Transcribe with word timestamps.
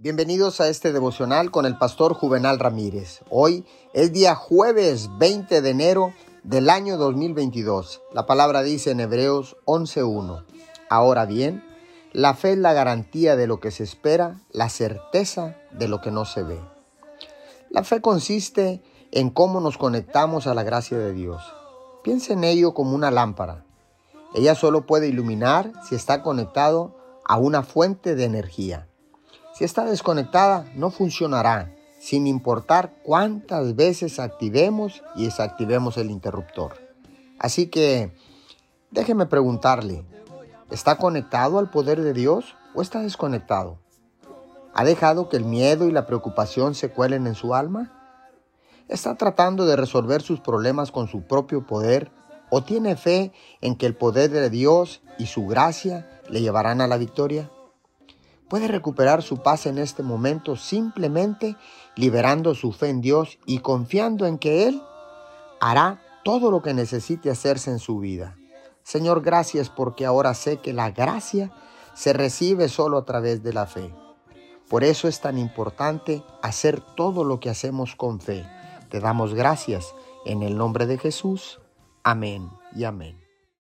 Bienvenidos 0.00 0.60
a 0.60 0.68
este 0.68 0.92
devocional 0.92 1.50
con 1.50 1.66
el 1.66 1.76
pastor 1.76 2.14
Juvenal 2.14 2.60
Ramírez. 2.60 3.22
Hoy 3.30 3.66
es 3.92 4.12
día 4.12 4.36
jueves 4.36 5.10
20 5.18 5.60
de 5.60 5.70
enero 5.70 6.12
del 6.44 6.70
año 6.70 6.96
2022. 6.96 8.00
La 8.12 8.24
palabra 8.24 8.62
dice 8.62 8.92
en 8.92 9.00
Hebreos 9.00 9.56
11.1. 9.64 10.44
Ahora 10.88 11.26
bien, 11.26 11.64
la 12.12 12.34
fe 12.34 12.52
es 12.52 12.58
la 12.58 12.74
garantía 12.74 13.34
de 13.34 13.48
lo 13.48 13.58
que 13.58 13.72
se 13.72 13.82
espera, 13.82 14.40
la 14.52 14.68
certeza 14.68 15.56
de 15.72 15.88
lo 15.88 16.00
que 16.00 16.12
no 16.12 16.24
se 16.24 16.44
ve. 16.44 16.60
La 17.68 17.82
fe 17.82 18.00
consiste 18.00 18.80
en 19.10 19.30
cómo 19.30 19.60
nos 19.60 19.78
conectamos 19.78 20.46
a 20.46 20.54
la 20.54 20.62
gracia 20.62 20.96
de 20.96 21.12
Dios. 21.12 21.42
Piensa 22.04 22.34
en 22.34 22.44
ello 22.44 22.72
como 22.72 22.94
una 22.94 23.10
lámpara. 23.10 23.64
Ella 24.32 24.54
solo 24.54 24.86
puede 24.86 25.08
iluminar 25.08 25.72
si 25.88 25.96
está 25.96 26.22
conectado 26.22 26.94
a 27.24 27.36
una 27.36 27.64
fuente 27.64 28.14
de 28.14 28.26
energía. 28.26 28.88
Si 29.58 29.64
está 29.64 29.84
desconectada, 29.84 30.70
no 30.76 30.92
funcionará, 30.92 31.74
sin 31.98 32.28
importar 32.28 32.94
cuántas 33.02 33.74
veces 33.74 34.20
activemos 34.20 35.02
y 35.16 35.24
desactivemos 35.24 35.96
el 35.96 36.12
interruptor. 36.12 36.76
Así 37.40 37.66
que, 37.66 38.14
déjeme 38.92 39.26
preguntarle, 39.26 40.04
¿está 40.70 40.96
conectado 40.96 41.58
al 41.58 41.70
poder 41.70 42.02
de 42.02 42.12
Dios 42.12 42.54
o 42.76 42.82
está 42.82 43.00
desconectado? 43.00 43.80
¿Ha 44.74 44.84
dejado 44.84 45.28
que 45.28 45.38
el 45.38 45.44
miedo 45.44 45.88
y 45.88 45.90
la 45.90 46.06
preocupación 46.06 46.76
se 46.76 46.90
cuelen 46.90 47.26
en 47.26 47.34
su 47.34 47.52
alma? 47.52 47.90
¿Está 48.86 49.16
tratando 49.16 49.66
de 49.66 49.74
resolver 49.74 50.22
sus 50.22 50.38
problemas 50.38 50.92
con 50.92 51.08
su 51.08 51.22
propio 51.22 51.66
poder 51.66 52.12
o 52.48 52.62
tiene 52.62 52.94
fe 52.94 53.32
en 53.60 53.74
que 53.74 53.86
el 53.86 53.96
poder 53.96 54.30
de 54.30 54.50
Dios 54.50 55.02
y 55.18 55.26
su 55.26 55.48
gracia 55.48 56.08
le 56.28 56.42
llevarán 56.42 56.80
a 56.80 56.86
la 56.86 56.96
victoria? 56.96 57.50
Puede 58.48 58.68
recuperar 58.68 59.22
su 59.22 59.38
paz 59.38 59.66
en 59.66 59.78
este 59.78 60.02
momento 60.02 60.56
simplemente 60.56 61.56
liberando 61.96 62.54
su 62.54 62.72
fe 62.72 62.88
en 62.88 63.00
Dios 63.00 63.38
y 63.46 63.58
confiando 63.58 64.26
en 64.26 64.38
que 64.38 64.66
Él 64.66 64.82
hará 65.60 66.00
todo 66.24 66.50
lo 66.50 66.62
que 66.62 66.74
necesite 66.74 67.30
hacerse 67.30 67.70
en 67.70 67.78
su 67.78 67.98
vida. 67.98 68.36
Señor, 68.82 69.22
gracias 69.22 69.68
porque 69.68 70.06
ahora 70.06 70.34
sé 70.34 70.58
que 70.58 70.72
la 70.72 70.90
gracia 70.90 71.52
se 71.94 72.12
recibe 72.12 72.68
solo 72.68 72.98
a 72.98 73.04
través 73.04 73.42
de 73.42 73.52
la 73.52 73.66
fe. 73.66 73.92
Por 74.68 74.84
eso 74.84 75.08
es 75.08 75.20
tan 75.20 75.38
importante 75.38 76.22
hacer 76.42 76.80
todo 76.80 77.24
lo 77.24 77.40
que 77.40 77.50
hacemos 77.50 77.96
con 77.96 78.20
fe. 78.20 78.46
Te 78.90 79.00
damos 79.00 79.34
gracias 79.34 79.94
en 80.24 80.42
el 80.42 80.56
nombre 80.56 80.86
de 80.86 80.98
Jesús. 80.98 81.60
Amén 82.02 82.48
y 82.74 82.84
amén. 82.84 83.27